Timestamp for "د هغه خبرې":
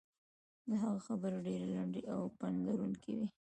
0.69-1.37